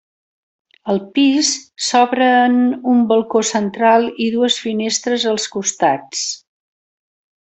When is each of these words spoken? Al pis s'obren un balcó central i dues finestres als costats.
Al 0.91 0.99
pis 1.17 1.49
s'obren 1.87 2.55
un 2.93 3.03
balcó 3.13 3.43
central 3.53 4.07
i 4.29 4.33
dues 4.37 4.57
finestres 4.65 5.27
als 5.33 5.45
costats. 5.57 6.25